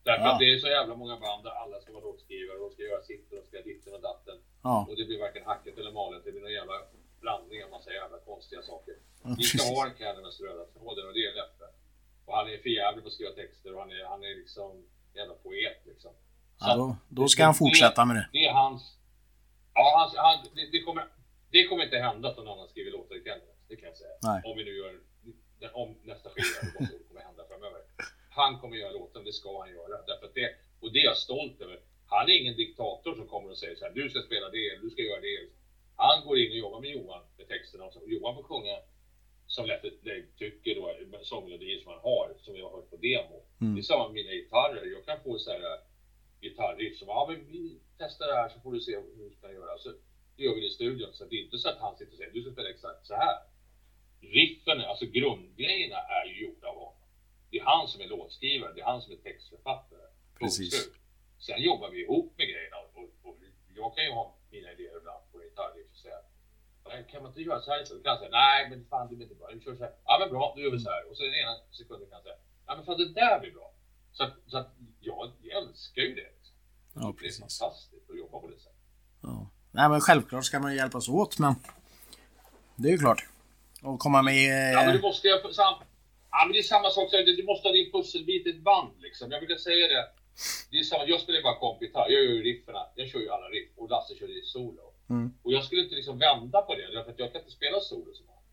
[0.04, 0.32] Därför Ja.
[0.34, 2.84] att det är så jävla många band där alla ska vara låtskrivare och de ska
[2.84, 4.38] göra sitt och de ska ditten och datten.
[4.64, 6.22] Ja, Och det blir varken hacket eller malet.
[6.26, 6.74] Det blir någon jävla
[7.22, 8.96] blandning av massa jävla konstiga saker.
[9.24, 11.68] ja, Vi ska ha en Cannabis röda tråden och det är Leffe.
[12.26, 14.72] Och han är förjävlig på att skriva texter och han är, han är liksom
[15.12, 16.12] en jävla poet liksom.
[16.58, 18.28] Så Ja, då, då ska han fortsätta med det.
[18.32, 18.98] det är hans...
[19.74, 21.04] Ja, hans, han, det, det, kommer,
[21.52, 23.58] det kommer inte hända att någon annan skriver låtar i Candlemass.
[23.68, 24.16] Det kan jag säga.
[24.24, 24.42] Nej.
[24.46, 25.00] Om vi nu gör...
[25.74, 27.82] Om nästa skiva eller vad som kommer hända framöver.
[28.36, 30.02] Han kommer göra låten, det ska han göra.
[30.08, 31.80] Därför att det, och det är jag stolt över.
[32.08, 34.90] Han är ingen diktator som kommer och säger så här, du ska spela det, du
[34.90, 35.50] ska göra det.
[35.96, 37.84] Han går in och jobbar med Johan med texterna.
[37.86, 38.78] Och så- Johan får sjunga
[39.48, 43.44] som Leffe Dave tycker då, sångmelodier som han har, som jag har hört på demo.
[43.62, 43.76] Mm.
[43.76, 44.86] Det är samma med mina gitarrer.
[44.86, 45.80] Jag kan få så här äh,
[46.42, 49.54] gitarriff som, ja men vi testar det här så får du se hur du kan
[49.54, 49.78] göra.
[49.78, 49.90] Så
[50.36, 51.10] det gör vi det i studion.
[51.14, 53.14] Så det är inte så att han sitter och säger, du ska spela exakt så
[53.14, 53.38] här.
[54.22, 56.94] Riffen, alltså grundgrejerna är ju gjorda av honom.
[57.54, 60.08] Det är han som är låtskrivare, det är han som är textförfattare.
[60.40, 60.74] Precis.
[61.48, 63.38] Sen jobbar vi ihop med grejerna och, och,
[63.76, 66.20] jag kan ju ha mina idéer ibland på gitarriff och säga
[66.86, 68.04] "Nej, kan man inte göra så här istället?
[68.04, 69.48] Kan jag säga nej men fan det blir inte bra.
[69.54, 69.94] Vi kör så här.
[70.06, 71.04] Ja men bra, då gör vi så här.
[71.10, 73.70] Och så den ena sekunden kan jag säga ja men fan det där blir bra.
[74.18, 76.32] Så att, så att jag älskar ju det.
[76.94, 77.40] Ja, det är precis.
[77.40, 78.86] fantastiskt att jobba på det sättet.
[79.22, 79.50] Ja.
[79.72, 81.54] Nej, men självklart ska man hjälpas åt, men
[82.76, 83.22] Det är ju klart.
[83.84, 84.46] Och komma med i...
[84.74, 85.54] Ja, men eh, du måste ju...
[85.54, 85.74] Sam...
[86.36, 87.12] Ja, men det är samma sak.
[87.12, 89.32] Du måste ha din pusselbit i ett band liksom.
[89.32, 90.06] Jag brukar säga det.
[90.72, 92.10] Det är samma, jag spelar ju bara kompgitarr.
[92.10, 92.82] Jag gör ju rifferna.
[92.96, 93.70] Jag kör ju alla riff.
[93.76, 94.94] Och Lasse kör i solo.
[95.10, 95.34] Mm.
[95.44, 96.88] Och jag skulle inte liksom vända på det.
[96.94, 98.44] Därför att jag kan inte spela solo som han.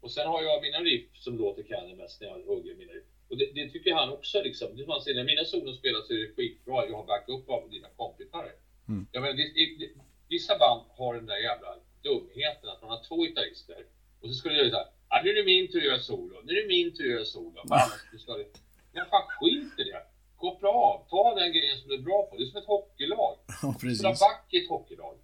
[0.00, 3.04] Och sen har jag mina riff som låter Kenny mest när jag hugger mina riff.
[3.28, 4.76] Och det, det tycker han också liksom.
[4.76, 6.86] Det han säger, när mina solon spelas så är det skitbra.
[6.86, 8.54] Jag har backup av dina kompgitarrer.
[8.88, 9.06] Mm.
[9.12, 9.46] Jag menar, det,
[9.78, 9.90] det,
[10.28, 11.70] vissa band har den där jävla
[12.02, 13.84] dumheten att man har två gitarrister.
[14.20, 16.34] Och så skulle jag göra såhär, ah, nu är det min tur att göra solo.
[16.44, 17.58] Nu är det min tur att göra solo.
[17.68, 18.46] För annars så ska det...
[18.92, 20.02] Men fan skit i det.
[20.36, 20.96] Koppla av.
[21.10, 22.36] Ta den grejen som du är bra på.
[22.36, 23.34] Det är som ett hockeylag.
[23.62, 24.20] Ja, Spela precis.
[24.20, 25.14] back i ett hockeylag.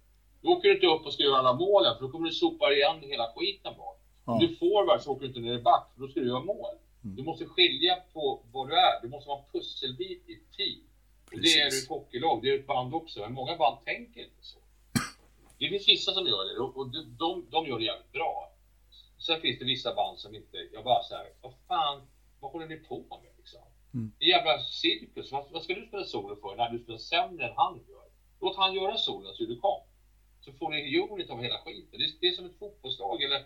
[0.41, 2.73] Då åker du inte upp och ska göra alla målen för då kommer du sopa
[2.73, 3.99] igen hela skiten bak.
[4.25, 4.33] Ja.
[4.33, 6.27] Om du är forward så åker du inte ner i back för då ska du
[6.27, 6.75] göra mål.
[7.03, 7.15] Mm.
[7.15, 9.01] Du måste skilja på vad du är.
[9.01, 10.79] Du måste vara en pusselbit i ett team.
[11.33, 13.19] Och det är du ett hockeylag, det är ett band också.
[13.19, 14.59] Men många band tänker inte så.
[15.59, 18.51] Det finns vissa som gör det och och de, de, de gör det jävligt bra.
[19.27, 21.97] Sen finns det vissa band som inte, jag bara såhär, vad fan,
[22.39, 23.61] vad håller ni på med liksom?
[23.93, 24.11] Mm.
[24.19, 27.53] Det jävla cirkus, vad, vad ska du spela solo för när du spelar sämre än
[27.55, 28.07] han gör?
[28.41, 29.81] Låt han göra solen så du kom.
[30.41, 31.99] Så får ni unit av hela skiten.
[31.99, 33.45] Det är, det är som ett fotbollslag eller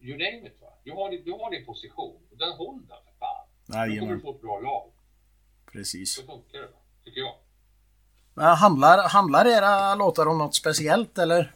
[0.00, 0.72] you name it va.
[0.84, 3.46] Du har, din- du har din position den håll den för fan.
[3.66, 4.92] Då kommer du få ett bra lag.
[5.72, 6.14] Precis.
[6.16, 7.34] Så funkar det va, tycker jag.
[8.34, 11.52] Men handlar, handlar era låtar om något speciellt eller?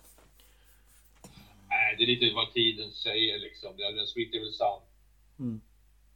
[1.98, 3.76] Det är lite vad tiden säger liksom.
[3.76, 4.82] Det är den Sweet Evil Sound.
[5.38, 5.60] Mm.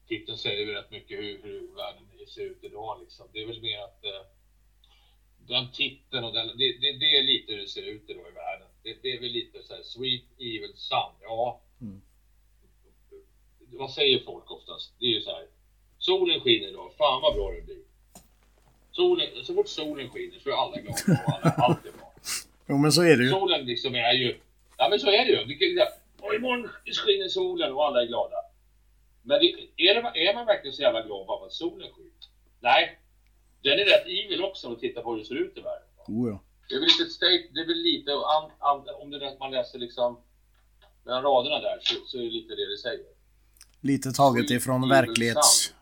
[0.09, 3.27] Titeln säger väl rätt mycket hur, hur världen ser ut idag liksom.
[3.33, 4.23] Det är väl mer att eh,
[5.47, 8.35] den titeln och den, det, det, det är lite hur det ser ut idag i
[8.35, 8.68] världen.
[8.83, 11.16] Det, det är väl lite så här Sweet Evil Sound.
[11.23, 11.61] Ja.
[11.81, 12.01] Mm.
[13.73, 14.92] Vad säger folk oftast?
[14.99, 15.47] Det är ju så här.
[15.99, 16.92] Solen skiner idag.
[16.99, 17.83] Fan vad bra det blir.
[18.92, 22.12] Solen, så fort solen skiner så är alla glada och alla, allt är bra.
[22.68, 23.31] Jo men så är det ju.
[23.31, 24.40] Solen liksom är ju...
[24.78, 25.44] Ja men så är det ju.
[25.44, 25.88] Det kan-
[26.26, 26.68] Och imorgon
[27.06, 28.37] skiner solen och alla är glada.
[29.22, 32.12] Men det, är, det, är man verkligen så jävla glad bara för att solen skiner?
[32.61, 32.98] Nej.
[33.62, 35.88] Den är rätt evil också om du tittar på hur det ser ut i världen.
[36.08, 36.42] Oh, ja.
[36.68, 39.38] Det är väl lite state, det är väl lite, an, an, om det är att
[39.38, 40.20] man läser liksom
[41.04, 43.06] mellan raderna där så, så är det lite det det säger.
[43.80, 45.74] Lite taget ifrån verklighets...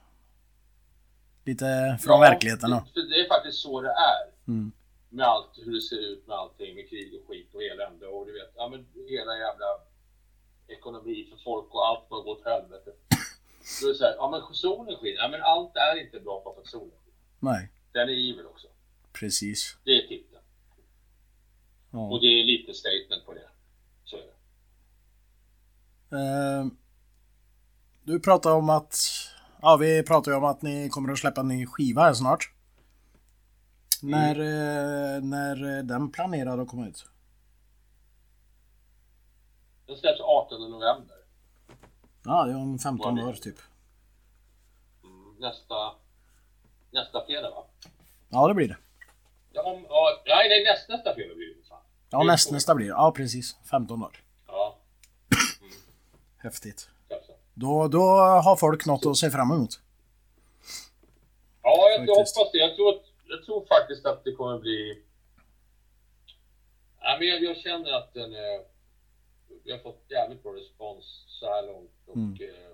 [1.44, 2.84] Lite från verkligheten då.
[2.94, 4.48] Det, det är faktiskt så det är.
[4.48, 4.72] Mm.
[5.12, 8.26] Med allt hur det ser ut med allting med krig och skit och elände och
[8.26, 9.66] du vet, ja men hela jävla
[10.68, 12.90] ekonomi för folk och allt bara går åt helvete.
[13.80, 16.42] Då är det så här, ja men solen skiner, ja men allt är inte bra
[16.44, 17.18] bara för att solen skiner.
[17.40, 18.66] Nej, Den är evil också.
[19.12, 19.76] precis.
[19.84, 20.42] Det är titeln.
[21.92, 21.98] Ja.
[22.10, 23.48] Och det är lite statement på det.
[24.04, 24.34] Så är det.
[26.16, 26.66] Eh,
[28.02, 28.96] du pratade om att...
[29.62, 32.52] Ja, vi pratade ju om att ni kommer att släppa en ny skiva här snart.
[34.02, 37.04] När, eh, när är den planerad att komma ut?
[39.86, 41.16] Den släpps 18 november.
[42.24, 43.56] Ja, det är om 15 år typ.
[45.04, 45.74] Mm, nästa,
[46.90, 47.64] nästa fredag va?
[48.28, 48.76] Ja, det blir det.
[49.52, 51.82] Ja, om, ja, nej, nej nästa, nästa fredag blir det fan.
[52.10, 52.92] Ja, näst, nästa blir det.
[52.92, 53.56] Ja, precis.
[53.70, 54.22] 15 år.
[54.46, 54.76] Ja,
[56.38, 56.88] Häftigt.
[57.08, 57.32] kanske.
[57.54, 59.80] Då, då har folk något att se fram emot.
[61.62, 62.58] Ja, jag, hoppas det.
[62.58, 65.02] Jag tror, att, jag tror faktiskt att det kommer bli...
[67.00, 68.64] Ja, men jag, jag känner att den är...
[69.64, 72.32] Vi har fått jävligt bra respons så här långt och Mm.
[72.42, 72.70] eh,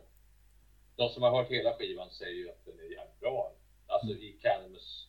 [0.97, 3.53] de som har hört hela skivan säger ju att den är jävligt bra.
[3.87, 4.23] Alltså Mm.
[4.23, 5.07] i Canimus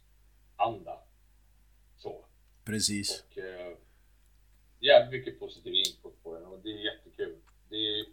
[0.55, 0.99] anda.
[1.97, 2.25] Så.
[2.65, 3.23] Precis.
[3.31, 3.77] Och eh,
[4.79, 7.35] jävligt mycket positiv input på den och det är jättekul.
[7.69, 8.05] Det är,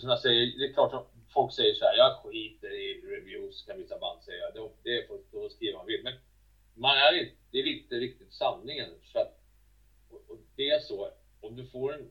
[0.00, 3.64] som jag säger, det är klart att folk säger så här, jag skiter i reviews
[3.66, 4.50] kan vissa band säga.
[4.50, 6.02] Det, det för att skriva man vill.
[6.04, 6.14] Men
[6.74, 8.90] man är inte, det är inte riktigt sanningen.
[9.12, 9.40] Så att,
[10.10, 12.10] och, och det är så, om du får en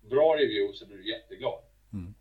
[0.00, 1.62] bra review så blir du jätteglad.
[1.92, 2.14] Mm.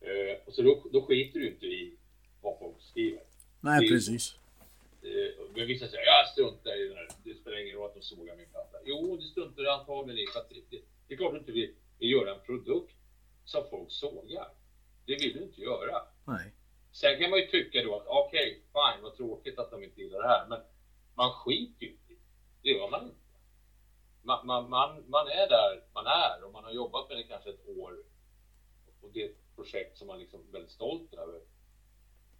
[0.00, 1.96] Eh, och så då, då skiter du inte i
[2.42, 3.22] vad folk skriver.
[3.60, 4.34] Nej, Det precis.
[5.02, 7.08] Eh, Men vissa säger jag struntar i det här.
[7.24, 8.78] Det spelar ingen roll att de sågar min platta.
[8.84, 10.26] Jo, det struntar du antagligen i.
[10.32, 12.96] För att det, det, det är klart du inte vill, vill göra en produkt
[13.44, 14.48] som folk sågar.
[15.06, 16.02] Det vill du inte göra.
[16.24, 16.52] Nej.
[16.92, 20.22] Sen kan man ju tycka då att okej, fine, vad tråkigt att de inte gillar
[20.22, 20.46] det här.
[20.48, 20.60] Men
[21.14, 22.14] man skiter ju inte
[22.62, 22.70] det.
[22.70, 23.16] Gör man inte.
[24.22, 27.50] Man, man, man, man är där man är och man har jobbat med det kanske
[27.50, 27.92] ett år.
[29.02, 31.40] Och det är ett projekt som man liksom är väldigt stolt över.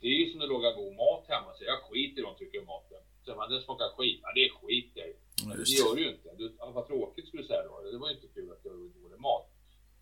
[0.01, 1.55] Det är ju som att laga god mat hemma.
[1.55, 3.03] Så jag skiter i vad de tycker om maten.
[3.25, 4.21] Så man, det smakar skit.
[4.23, 5.17] Ja, det skiter jag i.
[5.37, 6.35] Det gör du ju inte.
[6.35, 7.91] Du, ja, vad tråkigt skulle du säga då.
[7.93, 9.51] Det var ju inte kul att det var dålig mat.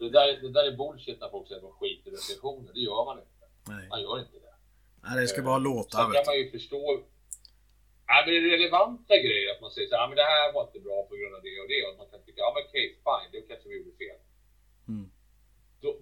[0.05, 2.71] Det där, det där är bullshit när folk säger att de skiter i recensioner.
[2.75, 3.45] Det gör man inte.
[3.73, 3.89] Nej.
[3.89, 4.55] Man gör inte det.
[5.03, 5.99] Nej, det ska bara låta.
[5.99, 7.03] Sen kan man ju förstå
[8.07, 9.49] ja, men det är relevanta grejer.
[9.55, 11.43] Att man säger så här, ja, men det här var inte bra på grund av
[11.49, 11.81] det och det.
[11.89, 14.19] Och man kan tycka, ja men okej, fine, det kanske vi gjorde fel.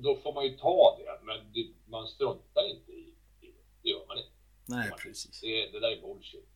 [0.05, 1.63] då får man ju ta det, men det,
[1.95, 3.05] man struntar inte i,
[3.41, 3.65] i det.
[3.83, 4.37] Det gör man inte.
[4.67, 5.41] Nej, Man- precis.
[5.41, 6.49] Det, det där är bullshit.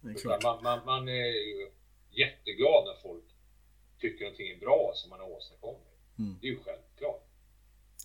[0.00, 0.42] Det är klart.
[0.42, 1.70] Man, man, man är ju
[2.10, 3.24] jätteglad när folk
[4.00, 5.93] tycker någonting är bra som man har åstadkommit.
[6.18, 6.36] Mm.
[6.40, 7.22] Det är ju självklart.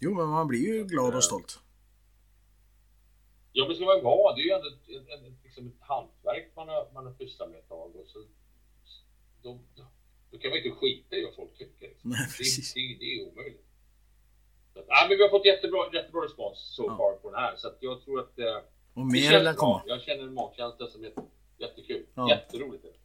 [0.02, 1.60] Jo, men man blir ju glad och stolt.
[3.54, 6.52] Ja, men ska man vara, det är ju ändå ett, ett, ett, liksom ett hantverk
[6.56, 7.96] man har, man har pysslat med ett tag.
[7.96, 8.20] Och så,
[9.44, 9.84] då, då,
[10.32, 11.88] då kan man inte skita i vad folk tycker.
[11.88, 12.10] Liksom.
[12.10, 12.74] Nej, Det, precis.
[12.74, 13.66] det, det är omöjligt.
[14.74, 16.98] Så att, nej, men vi har fått jättebra, jättebra respons so Ja.
[16.98, 17.56] far på den här.
[17.56, 18.56] Så att jag tror att eh,
[18.94, 19.54] Och det mer bra.
[19.54, 19.82] komma.
[19.86, 21.12] Jag känner en magkänsla som är
[21.58, 22.06] jättekul.
[22.14, 22.30] Ja.
[22.30, 22.86] Jätteroligt.
[22.86, 23.00] är det.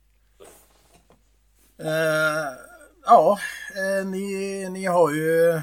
[1.79, 2.74] Eh,
[3.05, 3.39] ja,
[3.77, 5.61] eh, ni, ni har ju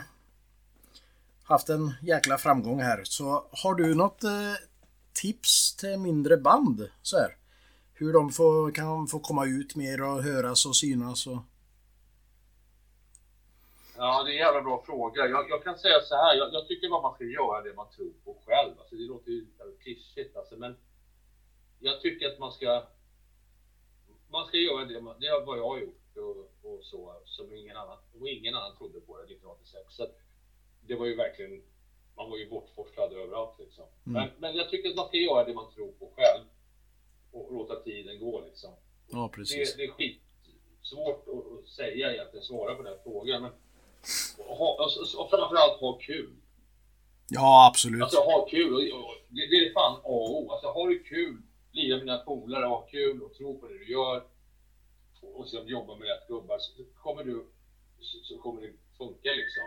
[1.44, 3.04] haft en jäkla framgång här.
[3.04, 4.54] Så har du något eh,
[5.14, 6.90] tips till mindre band?
[7.02, 7.38] Så här?
[7.94, 11.38] Hur de får, kan få komma ut mer och höras och synas och...
[13.98, 15.28] Ja, det är en jävla bra fråga.
[15.28, 17.88] Jag, jag kan säga så här, jag, jag tycker bara man ska göra det man
[17.96, 18.80] tror på själv.
[18.80, 19.46] Alltså, det låter ju
[19.84, 20.78] klyschigt alltså, men
[21.80, 22.84] jag tycker att man ska
[24.32, 27.54] man ska göra det, man, det är vad jag har gjort och, och så, som
[27.56, 29.96] ingen annan, och ingen annan trodde på det 1986.
[29.96, 30.08] Så
[30.88, 31.62] det var ju verkligen,
[32.16, 33.86] man var ju bortforslad överallt liksom.
[34.04, 36.44] Men, men jag tycker att man ska göra det man tror på själv
[37.32, 38.74] och låta tiden gå liksom.
[39.12, 43.42] Ja, Det, det är skitsvårt att, att säga egentligen, svara på den här frågan.
[43.42, 43.52] Men,
[44.38, 46.36] och, ha, och, och framförallt ha kul.
[47.30, 48.02] Ja, absolut.
[48.04, 48.92] Alltså ha kul.
[49.30, 50.52] Det, det är fan A och O.
[50.52, 53.92] Alltså har du kul, lira med dina polare, ha kul och tro på det du
[53.92, 54.24] gör.
[55.22, 56.60] Och, sen jobba med rätt gubbar.
[56.60, 57.46] Så kommer du,
[58.00, 59.64] så, så kommer det funka liksom.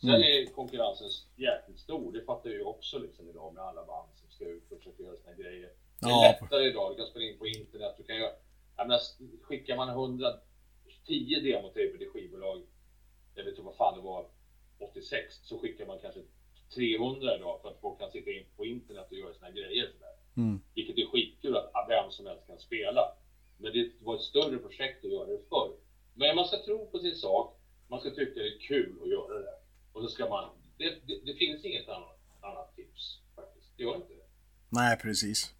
[0.00, 0.22] Sen Mm.
[0.22, 2.12] är konkurrensen jäkligt stor.
[2.12, 5.02] Det fattar jag ju också liksom idag med alla band som ska ut och försöka
[5.02, 5.70] göra sina grejer.
[6.00, 6.36] Det är Ja.
[6.40, 6.92] lättare idag.
[6.92, 7.94] Du kan spela in på internet.
[7.98, 8.32] Du kan göra...
[8.76, 9.00] Jag menar,
[9.42, 12.62] skickar man 110 demo till skivbolag,
[13.34, 14.26] jag vet inte vad fan det var,
[14.78, 16.20] 86, så skickar man kanske
[16.74, 19.90] 300 idag för att folk kan sitta in på internet och göra sina grejer.
[19.92, 20.14] Sådär.
[20.36, 20.60] Mm.
[20.74, 23.12] Vilket är skitkul att vem som helst kan spela.
[23.58, 25.72] Men det var ett större projekt att göra det förr.
[26.14, 29.38] Men man ska tro på sin sak, man ska tycka det är kul att göra
[29.38, 29.54] det.
[29.92, 30.50] Och så ska man...
[30.78, 33.66] Det, det, det finns inget annat, annat tips faktiskt.
[33.76, 34.26] Det gör inte det.
[34.68, 35.54] Nej, precis.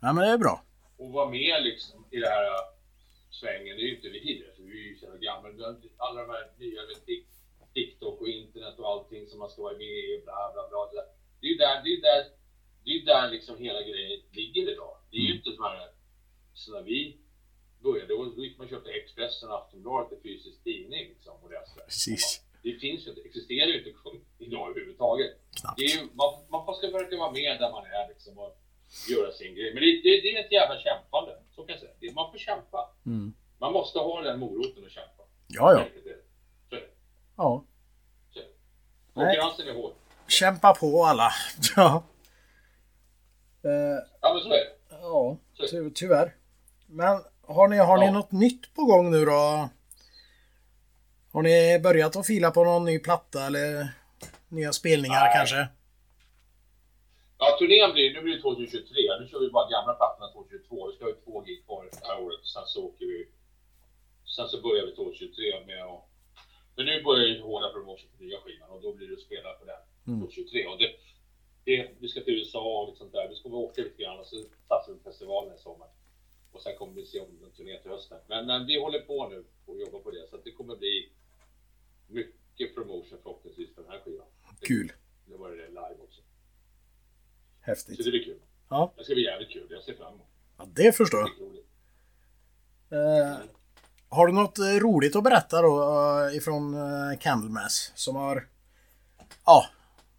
[0.00, 0.64] Ja, men det är bra.
[0.98, 2.64] och vara med liksom i det här äh,
[3.30, 3.76] svängen.
[3.76, 5.66] Det är ju inte vi det, för vi är ju så gamla.
[5.96, 7.26] Alla de här nya med Tik-
[7.74, 11.02] TikTok och internet och allting som man ska vara med i, bla bla bla.
[11.40, 12.24] Det är ju där, det är där,
[12.84, 14.96] det är där liksom hela grejen ligger idag.
[15.10, 15.88] Det är ju inte så här,
[16.60, 17.16] så när vi
[17.82, 21.34] började, då gick man och köpte Expressen och Aftonbladet, en fysisk tidning liksom.
[21.42, 21.60] Och där.
[21.86, 22.42] Precis.
[22.62, 23.90] det finns ju inte, existerar ju inte
[24.38, 25.30] idag överhuvudtaget.
[25.60, 25.78] Knappt.
[25.78, 28.52] Det är ju, man, man ska försöka vara med där man är liksom och
[29.10, 29.74] göra sin grej.
[29.74, 31.92] Men det, det, det är ett jävla kämpande, så kan jag säga.
[32.00, 32.94] Det- Man får kämpa.
[33.06, 33.32] Mm.
[33.58, 35.22] Man måste ha den moroten att kämpa.
[35.48, 35.84] Ja, ja.
[36.68, 36.90] Så är det.
[37.36, 37.64] Ja.
[38.32, 38.50] Så är det.
[39.14, 39.92] Konkurrensen är hård.
[40.28, 41.30] Kämpa på alla.
[41.76, 42.04] Ja.
[43.64, 43.70] Eh,
[44.20, 44.72] Ja, men så är det.
[44.90, 45.36] ja,
[45.70, 46.36] ty tyvärr.
[46.90, 48.12] Men har ni, har ni Ja.
[48.12, 49.68] något nytt på gång nu då?
[51.32, 53.88] Har ni börjat att fila på någon ny platta eller
[54.48, 55.32] nya spelningar Nej.
[55.36, 55.60] kanske?
[57.38, 59.18] Ja, turnén blir, nu blir det 2023.
[59.20, 60.86] Nu kör vi bara gamla plattorna 2022.
[60.88, 62.42] Vi ska ha två gig kvar det här året.
[62.54, 63.18] Sen så åker vi...
[64.36, 66.02] Sen så börjar vi 2023 med att...
[66.76, 69.50] Men nu börjar ju hårda promotion på nya skivan och då blir det att spela
[69.60, 70.20] på den Mm.
[70.20, 70.66] 2023.
[70.66, 70.88] Och det,
[71.64, 73.28] det, vi ska till USA och lite sånt där.
[73.28, 74.36] Vi ska åka lite grann och så
[74.68, 75.88] satsar vi på festivalen i sommar.
[76.52, 78.18] Och sen kommer vi se om en turné till hösten.
[78.26, 80.26] Men, men vi håller på nu och jobbar på det.
[80.30, 81.12] Så att det kommer bli
[82.06, 84.26] mycket promotion förhoppningsvis för den här skivan.
[84.60, 84.92] Kul.
[85.26, 86.20] Nu var det live också.
[86.20, 86.26] Så
[87.60, 88.04] Häftigt.
[88.04, 88.40] det blir kul.
[88.68, 88.92] Ja.
[88.96, 89.66] Det ska bli jävligt kul.
[89.70, 90.26] Jag ser fram emot
[90.58, 91.30] Ja, det förstår jag.
[92.92, 93.38] Eh,
[94.08, 98.48] har du något eh, roligt att berätta då eh, ifrån eh, Candlemass som har...
[99.46, 99.66] Ja,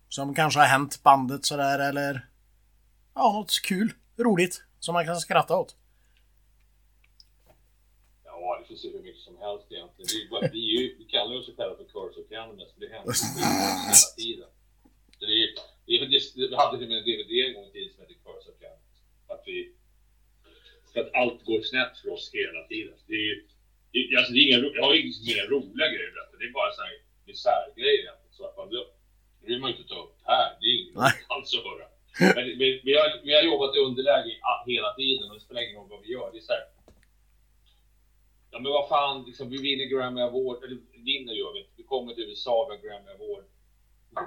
[0.09, 2.27] som kanske har hänt bandet sådär eller...
[3.13, 5.75] Ja, något kul, roligt som man kan skratta åt.
[8.71, 10.09] Hur mycket som helst egentligen.
[10.15, 13.13] Vi, bara, vi, ju, vi kallar oss själva för Curse of Cannabis, för det händer
[13.13, 14.49] ju hela tiden.
[15.19, 15.51] Så det
[16.35, 18.57] vi hade till och med en DVD en gång i tiden som hette Curse of
[18.63, 18.95] Cannabis.
[19.33, 19.57] Att vi,
[20.91, 22.95] för att allt går snett för oss hela tiden.
[23.11, 23.35] Det är,
[23.91, 26.37] det, alltså det är inga, jag har inga mer roliga grejer att berätta.
[26.39, 26.93] Det är bara så här
[27.27, 28.33] misärgrejer egentligen.
[28.37, 28.67] Så att man,
[29.41, 30.49] det vill man ju inte ta upp här.
[30.59, 30.97] Det är inget
[31.33, 31.85] alls att höra.
[32.37, 34.33] Men vi, vi, har, vi har jobbat i underläge
[34.73, 36.27] hela tiden och det spelar ingen roll vad vi gör.
[36.31, 36.65] Det är så här,
[38.51, 40.77] Ja men vad fan, liksom, vi vinner Grammy Award, eller
[41.09, 41.71] vinner gör vi inte.
[41.75, 43.43] Vi kommer till USA, har Grammy Award.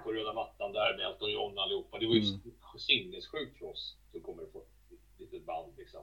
[0.05, 1.99] På röda mattan där med Elton John allihopa.
[1.99, 2.41] Det var ju Mm.
[2.79, 6.01] sinnessjukt för oss som kommer få ett litet band liksom.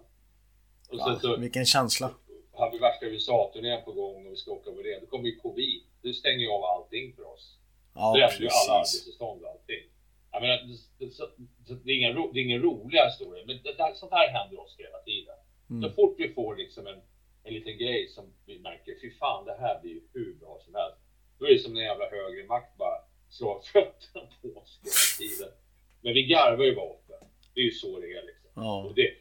[0.89, 2.11] Och Ja, sen så vilken känsla.
[2.51, 4.99] har vi värsta USA-turnén på gång och vi ska åka på det.
[4.99, 5.83] Då kommer ju covid.
[6.01, 7.57] Det stänger ju av allting för oss.
[7.95, 8.69] Ja, Brände ju alla precis.
[8.69, 9.83] arbetstillstånd och allting.
[10.31, 10.57] Jag menar,
[10.97, 14.11] det, det, det, är ingen, ro- det är ingen roliga historia, men det, där, sånt
[14.11, 15.35] här händer oss hela tiden.
[15.69, 15.81] Mm.
[15.83, 17.01] Så fort vi får liksom en,
[17.43, 20.75] en liten grej som vi märker, fy fan det här blir ju hur bra som
[20.75, 20.97] helst.
[21.39, 22.97] Då är det som en jävla högre makt bara
[23.29, 25.53] slår fötterna på oss hela tiden.
[26.01, 27.19] Men vi garvar ju bara åt det.
[27.53, 28.49] Det är ju så det är liksom.
[28.55, 28.83] Ja.
[28.83, 29.11] Och det,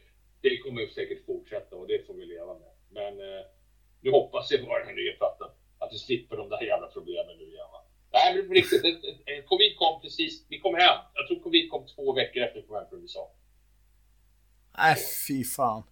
[0.41, 2.71] det kommer ju säkert fortsätta och det får vi leva med.
[2.91, 3.45] Men eh,
[4.01, 7.37] nu hoppas jag bara den här nya plattan, att vi slipper de där jävla problemen
[7.39, 7.67] nu igen.
[7.73, 7.85] va.
[8.13, 10.99] Nej men riktigt, det- det- covid kom precis, vi kom hem.
[11.15, 13.31] Jag tror covid kom två veckor efter vi kom hem från USA.
[14.79, 14.97] Nej,
[15.29, 15.83] fy fan.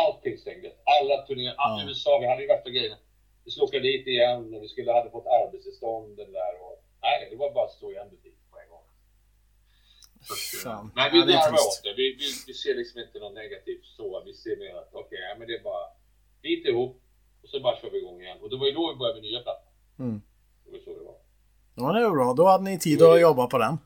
[0.00, 0.72] Allting stängdes.
[0.96, 1.88] Alla turnéer, all, Ja.
[1.88, 2.96] USA, vi hade ju värsta grejerna.
[3.44, 7.36] Vi skulle åka dit igen och vi skulle hade fått arbetstillstånd där och nej, det
[7.36, 8.84] var bara att slå igen butiken på en gång.
[10.62, 10.90] Så.
[10.96, 11.66] Nej, vi Ja, trist.
[11.68, 11.94] åt det.
[12.00, 14.22] Vi, vi, vi ser liksom inte något negativt så.
[14.26, 15.86] Vi ser mer att okej, ja, men det är bara
[16.42, 17.02] bit ihop
[17.42, 18.38] och så bara kör vi igång igen.
[18.42, 19.72] Och det var ju då vi började med nya plattan.
[19.98, 20.22] Mm.
[20.64, 21.16] Det var så det var.
[21.74, 22.34] Ja, det är bra.
[22.36, 23.78] Då hade ni tid att jobba på den.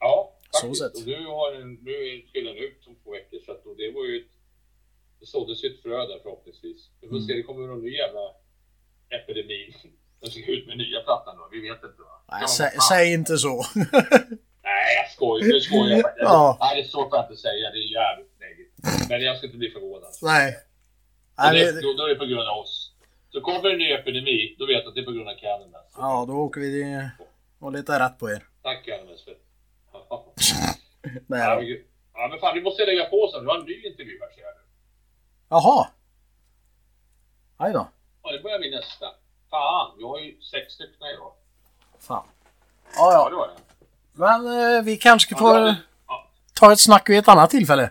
[0.00, 0.82] Ja, Så faktiskt.
[0.82, 0.94] sett.
[1.02, 3.90] Och nu, har den, nu är spelar den ut om två veckor så att, det
[3.94, 4.28] var ju
[5.30, 6.90] såddes ju ett frö där förhoppningsvis.
[7.00, 7.26] Vi får Mm.
[7.26, 8.20] se, det kommer någon ny jävla
[9.18, 9.74] epidemi.
[10.20, 11.48] Den ska ut med nya plattan då.
[11.52, 12.16] Vi vet inte va?
[12.32, 13.54] Nej, sä, säg inte så.
[14.68, 15.46] Nej, jag skojar.
[15.52, 16.12] Nu skojar jag.
[16.18, 16.56] Ja.
[16.60, 17.70] Nej, det är så får jag inte säga.
[17.70, 19.08] Det är jävligt negativt.
[19.08, 20.10] Men jag ska inte bli förvånad.
[20.22, 20.56] Nej.
[21.38, 22.92] Nej, det, vi, då, då är det på grund av oss.
[23.32, 25.94] Så kommer en ny epidemi, då vet jag att det är på grund av Cannabis.
[25.96, 26.70] ja, då åker vi
[27.60, 28.42] och letar rätt på er.
[28.62, 29.34] Tack Cannabis för
[31.26, 31.84] Nej, ja, men gud.
[32.14, 33.40] ja, men fan, vi måste lägga på sen.
[33.44, 34.54] Vi har en ny intervju här ser jag.
[35.50, 35.88] Jaha.
[37.56, 37.88] Aj då.
[38.22, 39.06] Ja, det börjar min nästa.
[39.50, 41.32] Fan, vi har ju sex stycken idag.
[41.98, 42.24] Fan.
[42.96, 43.28] Ja, Ja, ja.
[43.30, 43.54] det var det.
[44.12, 45.74] Men eh, vi kanske ska Ja,
[46.06, 46.26] ja.
[46.54, 47.90] ta ett snack vid ett annat tillfälle.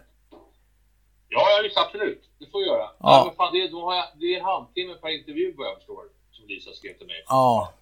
[1.29, 2.29] Ja, ja visst absolut.
[2.39, 2.89] Det får vi göra.
[2.99, 3.23] Ja.
[3.25, 6.03] Men fan, det, är- då har jag, det är halvtimme per intervju vad jag förstår.
[6.31, 7.23] Som Lisa skrev till mig.
[7.27, 7.73] Ja.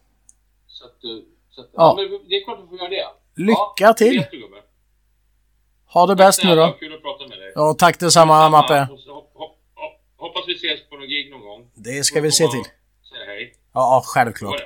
[0.68, 1.10] Så att, eh,
[1.50, 1.94] så att, Ja.
[1.98, 3.08] men det är klart vi får göra det.
[3.36, 4.18] Lycka till.
[4.18, 4.62] det du.
[5.86, 6.72] Ha det bäst nu då.
[6.80, 7.52] Kul att prata med dig.
[7.56, 8.88] Ja, tack detsamma Mappe.
[8.92, 9.94] Och så hop, hop, hop,
[10.28, 11.72] hoppas vi ses på någon gig någon gång.
[11.76, 12.63] Det ska vi se till.
[13.10, 13.56] Säga hej.
[13.74, 14.62] Ja, självklart.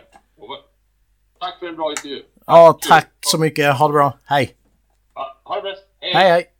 [1.39, 2.24] Tack för en bra intervju.
[2.47, 3.78] Ja, tack så mycket.
[3.78, 4.17] Ha det bra.
[4.26, 4.56] Hej.
[5.43, 5.84] Ha det bäst.
[6.00, 6.13] Hej.
[6.13, 6.54] Hej, hej.